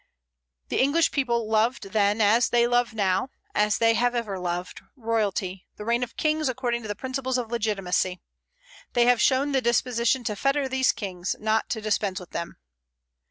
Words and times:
The 0.69 0.81
English 0.81 1.11
people 1.11 1.47
loved 1.47 1.91
then, 1.91 2.21
as 2.21 2.49
they 2.49 2.65
love 2.65 2.95
now, 2.95 3.29
as 3.53 3.77
they 3.77 3.95
ever 3.95 4.17
have 4.35 4.41
loved, 4.41 4.81
royalty, 4.95 5.67
the 5.75 5.85
reign 5.85 6.01
of 6.01 6.17
kings 6.17 6.49
according 6.49 6.81
to 6.81 6.87
the 6.87 6.95
principles 6.95 7.37
of 7.37 7.51
legitimacy. 7.51 8.19
They 8.93 9.05
have 9.05 9.21
shown 9.21 9.51
the 9.51 9.61
disposition 9.61 10.23
to 10.23 10.35
fetter 10.35 10.67
these 10.67 10.91
kings, 10.91 11.35
not 11.39 11.69
to 11.69 11.81
dispense 11.81 12.19
with 12.19 12.31
them. 12.31 12.57